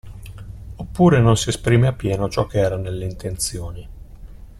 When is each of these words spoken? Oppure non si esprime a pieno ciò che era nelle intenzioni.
Oppure 0.77 1.19
non 1.19 1.37
si 1.37 1.49
esprime 1.49 1.85
a 1.85 1.93
pieno 1.93 2.27
ciò 2.27 2.47
che 2.47 2.57
era 2.57 2.75
nelle 2.75 3.05
intenzioni. 3.05 3.87